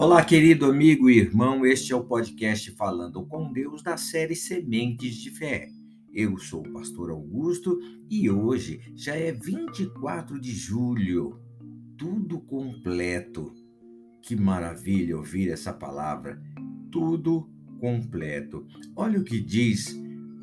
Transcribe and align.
Olá, 0.00 0.24
querido 0.24 0.64
amigo 0.64 1.10
e 1.10 1.18
irmão, 1.18 1.66
este 1.66 1.92
é 1.92 1.94
o 1.94 2.02
podcast 2.02 2.70
Falando 2.70 3.22
com 3.26 3.52
Deus 3.52 3.82
da 3.82 3.98
série 3.98 4.34
Sementes 4.34 5.16
de 5.16 5.30
Fé. 5.30 5.68
Eu 6.10 6.38
sou 6.38 6.66
o 6.66 6.72
pastor 6.72 7.10
Augusto 7.10 7.78
e 8.08 8.30
hoje 8.30 8.80
já 8.96 9.14
é 9.14 9.30
24 9.30 10.40
de 10.40 10.52
julho, 10.52 11.38
tudo 11.98 12.40
completo. 12.40 13.52
Que 14.22 14.34
maravilha 14.34 15.18
ouvir 15.18 15.50
essa 15.50 15.70
palavra, 15.70 16.42
tudo 16.90 17.50
completo. 17.78 18.66
Olha 18.96 19.20
o 19.20 19.24
que 19.24 19.38
diz 19.38 19.94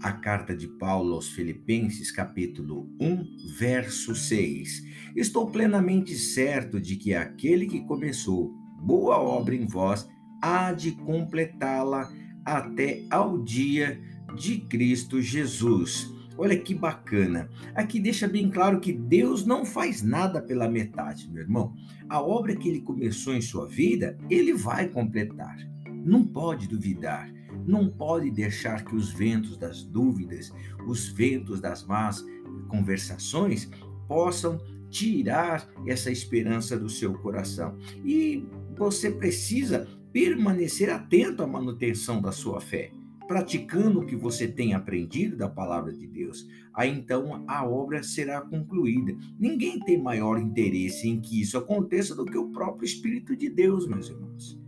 a 0.03 0.11
carta 0.13 0.55
de 0.55 0.67
Paulo 0.67 1.15
aos 1.15 1.29
Filipenses, 1.29 2.11
capítulo 2.11 2.95
1, 3.01 3.55
verso 3.57 4.13
6. 4.13 4.83
Estou 5.15 5.49
plenamente 5.49 6.13
certo 6.13 6.79
de 6.79 6.95
que 6.95 7.15
aquele 7.15 7.65
que 7.65 7.83
começou 7.87 8.66
boa 8.79 9.17
obra 9.17 9.55
em 9.55 9.65
vós 9.65 10.07
há 10.41 10.71
de 10.71 10.91
completá-la 10.91 12.11
até 12.45 13.03
ao 13.09 13.39
dia 13.39 13.99
de 14.35 14.59
Cristo 14.59 15.21
Jesus. 15.21 16.13
Olha 16.37 16.57
que 16.57 16.75
bacana. 16.75 17.49
Aqui 17.73 17.99
deixa 17.99 18.27
bem 18.27 18.49
claro 18.49 18.79
que 18.79 18.93
Deus 18.93 19.45
não 19.45 19.65
faz 19.65 20.03
nada 20.03 20.39
pela 20.39 20.69
metade, 20.69 21.29
meu 21.31 21.41
irmão. 21.41 21.73
A 22.07 22.21
obra 22.21 22.55
que 22.55 22.69
ele 22.69 22.81
começou 22.81 23.33
em 23.33 23.41
sua 23.41 23.67
vida, 23.67 24.17
ele 24.29 24.53
vai 24.53 24.87
completar. 24.87 25.57
Não 26.05 26.23
pode 26.23 26.67
duvidar. 26.67 27.29
Não 27.65 27.89
pode 27.89 28.29
deixar 28.29 28.85
que 28.85 28.95
os 28.95 29.11
ventos 29.11 29.57
das 29.57 29.83
dúvidas, 29.83 30.53
os 30.87 31.09
ventos 31.09 31.59
das 31.59 31.83
más 31.83 32.23
conversações 32.69 33.69
possam 34.07 34.59
tirar 34.89 35.67
essa 35.85 36.11
esperança 36.11 36.77
do 36.77 36.89
seu 36.89 37.13
coração. 37.15 37.77
E 38.05 38.45
você 38.77 39.09
precisa 39.11 39.87
permanecer 40.11 40.89
atento 40.89 41.43
à 41.43 41.47
manutenção 41.47 42.21
da 42.21 42.31
sua 42.31 42.61
fé, 42.61 42.91
praticando 43.27 43.99
o 43.99 44.05
que 44.05 44.15
você 44.15 44.47
tem 44.47 44.73
aprendido 44.73 45.35
da 45.35 45.49
palavra 45.49 45.91
de 45.91 46.07
Deus. 46.07 46.47
Aí 46.73 46.89
então 46.89 47.43
a 47.47 47.65
obra 47.67 48.01
será 48.03 48.41
concluída. 48.41 49.15
Ninguém 49.39 49.79
tem 49.79 50.01
maior 50.01 50.39
interesse 50.39 51.07
em 51.07 51.19
que 51.19 51.41
isso 51.41 51.57
aconteça 51.57 52.15
do 52.15 52.25
que 52.25 52.37
o 52.37 52.49
próprio 52.49 52.85
Espírito 52.85 53.35
de 53.35 53.49
Deus, 53.49 53.87
meus 53.87 54.09
irmãos. 54.09 54.59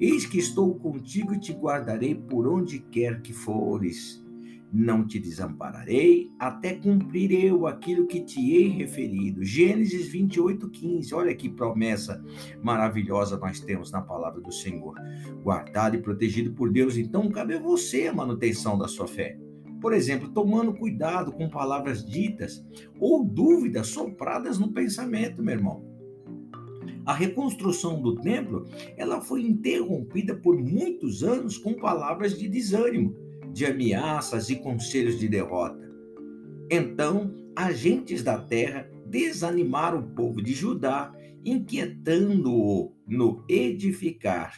Eis 0.00 0.24
que 0.24 0.38
estou 0.38 0.74
contigo 0.76 1.34
e 1.34 1.40
te 1.40 1.52
guardarei 1.52 2.14
por 2.14 2.46
onde 2.46 2.78
quer 2.78 3.20
que 3.20 3.32
fores 3.32 4.22
não 4.72 5.06
te 5.06 5.18
desampararei 5.18 6.30
até 6.38 6.74
cumprir 6.74 7.32
eu 7.32 7.66
aquilo 7.66 8.06
que 8.06 8.20
te 8.20 8.54
hei 8.54 8.68
referido. 8.68 9.42
Gênesis 9.42 10.08
28, 10.08 10.68
15. 10.68 11.14
Olha 11.14 11.34
que 11.34 11.48
promessa 11.48 12.22
maravilhosa 12.62 13.38
nós 13.38 13.60
temos 13.60 13.90
na 13.90 14.02
palavra 14.02 14.40
do 14.40 14.52
Senhor. 14.52 14.94
Guardado 15.42 15.96
e 15.96 16.02
protegido 16.02 16.52
por 16.52 16.70
Deus, 16.70 16.96
então 16.96 17.30
cabe 17.30 17.54
a 17.54 17.60
você 17.60 18.06
a 18.06 18.12
manutenção 18.12 18.76
da 18.76 18.86
sua 18.86 19.06
fé. 19.06 19.38
Por 19.80 19.92
exemplo, 19.92 20.28
tomando 20.30 20.74
cuidado 20.74 21.32
com 21.32 21.48
palavras 21.48 22.04
ditas 22.04 22.64
ou 23.00 23.24
dúvidas 23.24 23.86
sopradas 23.88 24.58
no 24.58 24.72
pensamento, 24.72 25.42
meu 25.42 25.54
irmão. 25.54 25.86
A 27.06 27.14
reconstrução 27.14 28.02
do 28.02 28.16
templo, 28.16 28.66
ela 28.94 29.22
foi 29.22 29.40
interrompida 29.40 30.34
por 30.34 30.58
muitos 30.58 31.22
anos 31.22 31.56
com 31.56 31.72
palavras 31.72 32.38
de 32.38 32.46
desânimo 32.46 33.27
de 33.52 33.66
ameaças 33.66 34.50
e 34.50 34.56
conselhos 34.56 35.18
de 35.18 35.28
derrota. 35.28 35.88
Então, 36.70 37.34
agentes 37.56 38.22
da 38.22 38.38
terra 38.38 38.88
desanimaram 39.06 40.00
o 40.00 40.10
povo 40.14 40.42
de 40.42 40.52
Judá, 40.52 41.12
inquietando-o 41.44 42.92
no 43.06 43.44
edificar. 43.48 44.54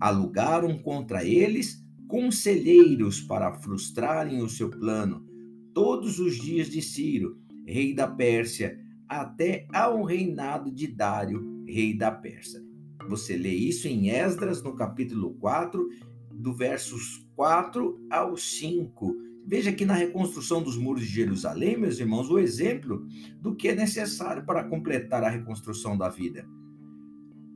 Alugaram 0.00 0.78
contra 0.78 1.24
eles 1.24 1.84
conselheiros 2.06 3.20
para 3.20 3.52
frustrarem 3.52 4.42
o 4.42 4.48
seu 4.48 4.68
plano, 4.68 5.24
todos 5.72 6.18
os 6.18 6.36
dias 6.36 6.68
de 6.68 6.82
Ciro, 6.82 7.38
rei 7.66 7.94
da 7.94 8.06
Pérsia, 8.06 8.78
até 9.08 9.66
ao 9.72 10.02
reinado 10.04 10.70
de 10.70 10.86
Dário, 10.86 11.64
rei 11.66 11.96
da 11.96 12.10
Pérsia. 12.10 12.60
Você 13.08 13.36
lê 13.36 13.50
isso 13.50 13.88
em 13.88 14.10
Esdras, 14.10 14.62
no 14.62 14.74
capítulo 14.74 15.34
4, 15.34 15.88
do 16.32 16.54
versos 16.54 17.24
4 17.40 17.98
ao 18.10 18.36
5. 18.36 19.16
Veja 19.46 19.72
que 19.72 19.86
na 19.86 19.94
reconstrução 19.94 20.62
dos 20.62 20.76
muros 20.76 21.00
de 21.04 21.08
Jerusalém, 21.08 21.74
meus 21.74 21.98
irmãos, 21.98 22.28
o 22.28 22.38
exemplo 22.38 23.06
do 23.40 23.56
que 23.56 23.68
é 23.68 23.74
necessário 23.74 24.44
para 24.44 24.64
completar 24.64 25.24
a 25.24 25.30
reconstrução 25.30 25.96
da 25.96 26.10
vida. 26.10 26.46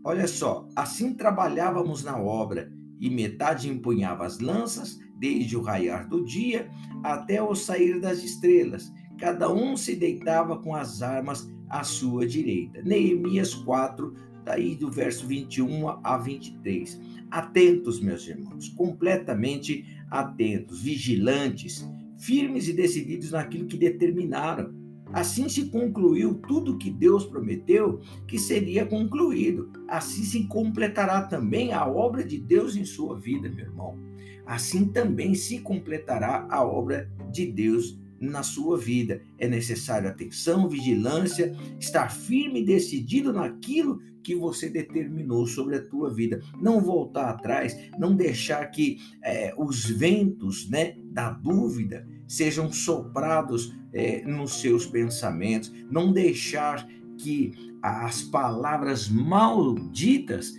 Olha 0.03 0.27
só, 0.27 0.67
assim 0.75 1.13
trabalhávamos 1.13 2.03
na 2.03 2.19
obra, 2.19 2.73
e 2.99 3.11
metade 3.11 3.69
empunhava 3.69 4.25
as 4.25 4.41
lanças, 4.41 4.99
desde 5.19 5.55
o 5.55 5.61
raiar 5.61 6.09
do 6.09 6.25
dia 6.25 6.71
até 7.03 7.43
o 7.43 7.55
sair 7.55 8.01
das 8.01 8.25
estrelas. 8.25 8.91
Cada 9.19 9.53
um 9.53 9.77
se 9.77 9.95
deitava 9.95 10.63
com 10.63 10.75
as 10.75 11.03
armas 11.03 11.47
à 11.69 11.85
sua 11.85 12.27
direita. 12.27 12.81
Neemias 12.81 13.53
4, 13.53 14.15
daí 14.47 14.77
do 14.77 14.91
verso 14.91 15.27
21 15.27 16.01
a 16.03 16.17
23 16.17 16.99
atentos, 17.35 18.01
meus 18.01 18.29
irmãos, 18.29 18.69
completamente 18.69 19.85
atentos, 20.09 20.81
vigilantes, 20.81 21.85
firmes 22.17 22.69
e 22.69 22.73
decididos 22.73 23.33
naquilo 23.33 23.67
que 23.67 23.77
determinaram. 23.77 24.73
Assim 25.13 25.49
se 25.49 25.65
concluiu 25.65 26.37
tudo 26.47 26.79
que 26.79 26.93
Deus 26.93 27.27
prometeu 27.27 28.01
que 28.29 28.39
seria 28.39 28.87
concluído. 28.87 29.69
Assim 29.89 30.23
se 30.23 30.47
completará 30.47 31.23
também 31.23 31.73
a 31.73 31.85
obra 31.85 32.25
de 32.25 32.39
Deus 32.39 32.77
em 32.77 32.85
sua 32.85 33.19
vida, 33.19 33.49
meu 33.49 33.67
irmão. 33.67 33.99
Assim 34.47 34.87
também 34.87 35.35
se 35.35 35.59
completará 35.59 36.47
a 36.49 36.65
obra 36.65 37.11
de 37.33 37.47
Deus 37.47 37.99
na 38.31 38.43
sua 38.43 38.79
vida. 38.79 39.23
É 39.39 39.49
necessário 39.49 40.09
atenção, 40.09 40.69
vigilância, 40.69 41.55
estar 41.79 42.11
firme 42.11 42.61
e 42.63 42.65
decidido 42.65 43.33
naquilo 43.33 44.01
que 44.23 44.35
você 44.35 44.71
determinou 44.71 45.47
sobre 45.47 45.77
a 45.77 45.87
tua 45.87 46.13
vida. 46.13 46.41
Não 46.61 46.81
voltar 46.81 47.31
atrás, 47.31 47.77
não 47.99 48.17
deixar 48.17 48.65
que 48.67 48.99
é, 49.23 49.55
os 49.57 49.85
ventos 49.85 50.69
né, 50.69 50.97
da 51.13 51.31
dúvida 51.31 52.07
sejam 52.27 52.73
soprados 52.73 53.77
é, 53.93 54.23
nos 54.27 54.61
seus 54.61 54.87
pensamentos, 54.87 55.73
não 55.91 56.13
deixar 56.13 56.89
que 57.19 57.53
as 57.83 58.23
palavras 58.23 59.09
malditas 59.09 60.55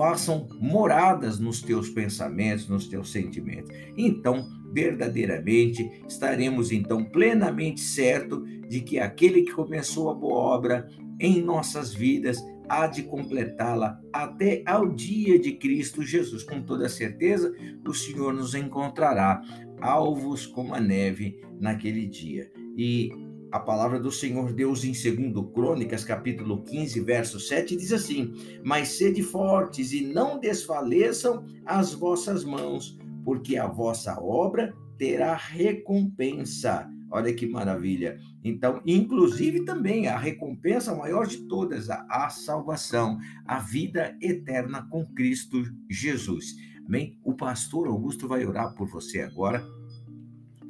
façam 0.00 0.48
moradas 0.58 1.38
nos 1.38 1.60
teus 1.60 1.90
pensamentos, 1.90 2.66
nos 2.66 2.88
teus 2.88 3.12
sentimentos. 3.12 3.70
Então, 3.98 4.48
verdadeiramente 4.72 6.02
estaremos 6.08 6.72
então 6.72 7.04
plenamente 7.04 7.82
certo 7.82 8.42
de 8.66 8.80
que 8.80 8.98
aquele 8.98 9.42
que 9.42 9.52
começou 9.52 10.08
a 10.08 10.14
boa 10.14 10.38
obra 10.38 10.88
em 11.20 11.42
nossas 11.42 11.92
vidas 11.92 12.42
há 12.66 12.86
de 12.86 13.02
completá-la 13.02 14.00
até 14.10 14.62
ao 14.64 14.88
dia 14.88 15.38
de 15.38 15.52
Cristo 15.52 16.02
Jesus. 16.02 16.44
Com 16.44 16.62
toda 16.62 16.88
certeza, 16.88 17.54
o 17.86 17.92
Senhor 17.92 18.32
nos 18.32 18.54
encontrará 18.54 19.42
alvos 19.82 20.46
como 20.46 20.74
a 20.74 20.80
neve 20.80 21.44
naquele 21.60 22.06
dia. 22.06 22.50
E 22.74 23.10
a 23.52 23.58
palavra 23.58 23.98
do 23.98 24.12
Senhor 24.12 24.52
Deus 24.52 24.84
em 24.84 24.92
2 24.92 25.52
Crônicas, 25.52 26.04
capítulo 26.04 26.62
15, 26.62 27.00
verso 27.00 27.40
7, 27.40 27.76
diz 27.76 27.92
assim: 27.92 28.32
Mas 28.64 28.88
sede 28.88 29.22
fortes 29.22 29.92
e 29.92 30.02
não 30.02 30.38
desfaleçam 30.38 31.44
as 31.66 31.92
vossas 31.92 32.44
mãos, 32.44 32.96
porque 33.24 33.56
a 33.56 33.66
vossa 33.66 34.20
obra 34.20 34.72
terá 34.96 35.34
recompensa. 35.34 36.88
Olha 37.10 37.34
que 37.34 37.44
maravilha. 37.44 38.20
Então, 38.44 38.80
inclusive 38.86 39.64
também 39.64 40.06
a 40.06 40.16
recompensa 40.16 40.94
maior 40.94 41.26
de 41.26 41.38
todas, 41.48 41.90
a, 41.90 42.28
salvação, 42.28 43.18
a 43.44 43.58
vida 43.58 44.16
eterna 44.22 44.86
com 44.88 45.04
Cristo 45.06 45.64
Jesus. 45.88 46.54
Amém? 46.86 47.18
O 47.24 47.34
pastor 47.34 47.88
Augusto 47.88 48.28
vai 48.28 48.46
orar 48.46 48.74
por 48.76 48.86
você 48.86 49.22
agora. 49.22 49.60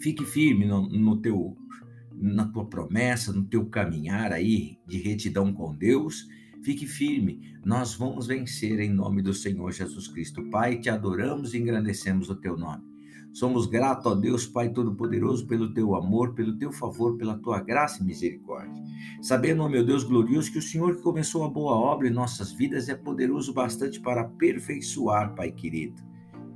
Fique 0.01 0.25
firme 0.25 0.65
no, 0.65 0.89
no 0.89 1.21
teu 1.21 1.55
na 2.21 2.47
tua 2.47 2.67
promessa, 2.67 3.33
no 3.33 3.45
teu 3.45 3.67
caminhar 3.67 4.33
aí 4.33 4.79
de 4.87 4.99
retidão 4.99 5.53
com 5.53 5.75
Deus. 5.75 6.27
Fique 6.63 6.87
firme, 6.87 7.41
nós 7.65 7.95
vamos 7.95 8.27
vencer 8.27 8.79
em 8.81 8.91
nome 8.91 9.23
do 9.23 9.33
Senhor 9.33 9.73
Jesus 9.73 10.07
Cristo. 10.09 10.45
Pai, 10.51 10.79
te 10.79 10.91
adoramos 10.91 11.55
e 11.55 11.59
engrandecemos 11.59 12.29
o 12.29 12.35
teu 12.35 12.57
nome. 12.57 12.85
Somos 13.33 13.67
gratos 13.67 14.13
a 14.13 14.15
Deus, 14.15 14.47
Pai 14.47 14.71
Todo-Poderoso, 14.71 15.47
pelo 15.47 15.73
teu 15.73 15.95
amor, 15.95 16.35
pelo 16.35 16.59
teu 16.59 16.73
favor, 16.73 17.17
pela 17.17 17.39
tua 17.39 17.61
graça 17.61 18.03
e 18.03 18.07
misericórdia. 18.07 18.83
Sabendo, 19.23 19.63
ó 19.63 19.69
meu 19.69 19.87
Deus 19.87 20.03
glorioso, 20.03 20.53
que 20.53 20.59
o 20.59 20.63
Senhor 20.63 20.97
que 20.97 21.03
começou 21.03 21.45
a 21.45 21.49
boa 21.49 21.75
obra 21.75 22.09
em 22.09 22.13
nossas 22.13 22.53
vidas 22.53 22.89
é 22.89 22.95
poderoso 22.95 23.55
bastante 23.55 24.01
para 24.01 24.23
aperfeiçoar, 24.23 25.35
Pai 25.35 25.53
querido 25.53 26.11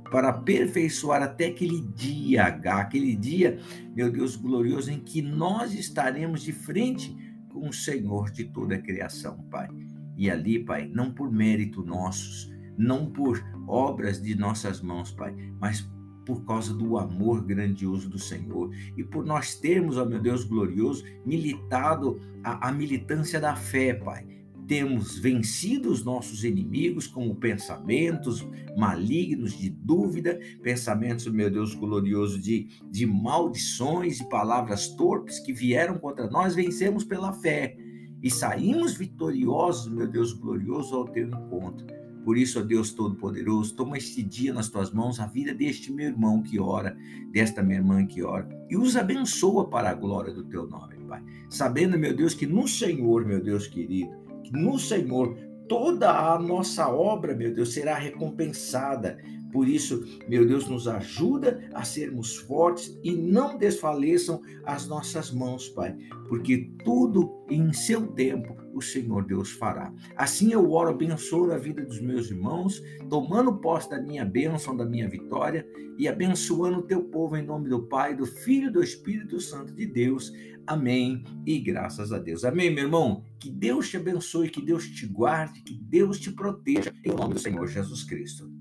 para 0.09 0.29
aperfeiçoar 0.29 1.21
até 1.21 1.47
aquele 1.47 1.81
dia 1.81 2.45
H, 2.45 2.81
aquele 2.81 3.15
dia, 3.15 3.59
meu 3.95 4.11
Deus 4.11 4.35
glorioso, 4.35 4.91
em 4.91 4.99
que 4.99 5.21
nós 5.21 5.73
estaremos 5.73 6.41
de 6.41 6.51
frente 6.51 7.15
com 7.51 7.69
o 7.69 7.73
Senhor 7.73 8.29
de 8.31 8.45
toda 8.45 8.75
a 8.75 8.81
criação, 8.81 9.37
Pai. 9.49 9.67
E 10.15 10.29
ali, 10.29 10.63
Pai, 10.63 10.87
não 10.87 11.11
por 11.11 11.31
mérito 11.31 11.83
nossos, 11.83 12.51
não 12.77 13.11
por 13.11 13.43
obras 13.67 14.21
de 14.21 14.35
nossas 14.35 14.81
mãos, 14.81 15.11
Pai, 15.11 15.35
mas 15.59 15.89
por 16.25 16.43
causa 16.45 16.73
do 16.73 16.97
amor 16.97 17.43
grandioso 17.43 18.09
do 18.09 18.17
Senhor 18.17 18.71
e 18.97 19.03
por 19.03 19.23
nós 19.23 19.55
termos, 19.55 19.97
ó 19.97 20.05
meu 20.05 20.19
Deus 20.19 20.43
glorioso, 20.43 21.03
militado 21.25 22.19
a, 22.43 22.69
a 22.69 22.71
militância 22.71 23.39
da 23.39 23.55
fé, 23.55 23.93
Pai 23.93 24.35
temos 24.67 25.17
vencido 25.17 25.91
os 25.91 26.03
nossos 26.03 26.43
inimigos 26.43 27.07
como 27.07 27.35
pensamentos 27.35 28.45
malignos 28.75 29.57
de 29.57 29.69
dúvida, 29.69 30.39
pensamentos, 30.61 31.27
meu 31.27 31.49
Deus 31.49 31.73
glorioso, 31.73 32.39
de, 32.39 32.67
de 32.89 33.05
maldições 33.05 34.19
e 34.19 34.29
palavras 34.29 34.89
torpes 34.89 35.39
que 35.39 35.53
vieram 35.53 35.97
contra 35.97 36.27
nós, 36.29 36.55
vencemos 36.55 37.03
pela 37.03 37.31
fé 37.33 37.77
e 38.21 38.29
saímos 38.29 38.95
vitoriosos, 38.95 39.91
meu 39.91 40.07
Deus 40.07 40.33
glorioso, 40.33 40.95
ao 40.95 41.07
teu 41.07 41.27
encontro. 41.27 41.85
Por 42.23 42.37
isso, 42.37 42.59
ó 42.59 42.63
Deus 42.63 42.91
Todo-Poderoso, 42.91 43.75
toma 43.75 43.97
este 43.97 44.23
dia 44.23 44.51
nas 44.51 44.67
tuas 44.67 44.91
mãos 44.91 45.19
a 45.19 45.27
vida 45.27 45.53
deste 45.53 45.93
meu 45.93 46.07
irmão 46.07 46.41
que 46.41 46.59
ora, 46.59 46.97
desta 47.31 47.61
minha 47.61 47.77
irmã 47.77 48.03
que 48.03 48.23
ora, 48.23 48.49
e 48.67 48.75
os 48.75 48.95
abençoa 48.95 49.69
para 49.69 49.91
a 49.91 49.93
glória 49.93 50.33
do 50.33 50.43
teu 50.43 50.67
nome, 50.67 50.95
Pai. 51.07 51.23
Sabendo, 51.51 51.99
meu 51.99 52.15
Deus, 52.15 52.33
que 52.33 52.47
no 52.47 52.67
Senhor, 52.67 53.23
meu 53.23 53.39
Deus 53.39 53.67
querido, 53.67 54.24
no 54.51 54.77
Senhor, 54.79 55.37
toda 55.67 56.11
a 56.11 56.39
nossa 56.39 56.87
obra, 56.87 57.35
meu 57.35 57.53
Deus, 57.53 57.73
será 57.73 57.95
recompensada. 57.95 59.17
Por 59.55 59.69
isso, 59.69 60.03
meu 60.27 60.45
Deus, 60.45 60.67
nos 60.67 60.85
ajuda 60.85 61.63
a 61.73 61.85
sermos 61.85 62.35
fortes 62.35 62.99
e 63.01 63.15
não 63.15 63.57
desfaleçam 63.57 64.41
as 64.65 64.85
nossas 64.85 65.31
mãos, 65.31 65.69
Pai, 65.69 65.95
porque 66.27 66.69
tudo 66.83 67.31
em 67.49 67.71
seu 67.71 68.05
tempo 68.05 68.53
o 68.73 68.81
Senhor 68.81 69.23
Deus 69.23 69.51
fará. 69.51 69.93
Assim 70.17 70.51
eu 70.51 70.69
oro, 70.73 70.89
abençoo 70.89 71.53
a 71.53 71.57
vida 71.57 71.85
dos 71.85 72.01
meus 72.01 72.29
irmãos, 72.29 72.83
tomando 73.09 73.55
posse 73.55 73.89
da 73.89 74.01
minha 74.01 74.25
bênção, 74.25 74.75
da 74.75 74.83
minha 74.83 75.07
vitória 75.07 75.65
e 75.97 76.05
abençoando 76.05 76.79
o 76.79 76.83
teu 76.83 77.05
povo 77.05 77.37
em 77.37 77.45
nome 77.45 77.69
do 77.69 77.83
Pai, 77.83 78.13
do 78.13 78.25
Filho 78.25 78.67
e 78.67 78.73
do 78.73 78.83
Espírito 78.83 79.39
Santo 79.39 79.73
de 79.73 79.85
Deus. 79.85 80.33
Amém. 80.67 81.23
E 81.45 81.59
graças 81.59 82.11
a 82.11 82.19
Deus. 82.19 82.43
Amém, 82.43 82.69
meu 82.69 82.83
irmão. 82.83 83.23
Que 83.39 83.49
Deus 83.49 83.89
te 83.89 83.95
abençoe, 83.95 84.49
que 84.49 84.61
Deus 84.61 84.85
te 84.85 85.05
guarde, 85.05 85.61
que 85.61 85.75
Deus 85.75 86.19
te 86.19 86.29
proteja, 86.29 86.93
em 87.05 87.13
nome 87.13 87.35
do 87.35 87.39
Senhor 87.39 87.65
Jesus 87.67 88.03
Cristo. 88.03 88.53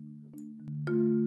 Thank 0.86 0.98
you. 0.98 1.24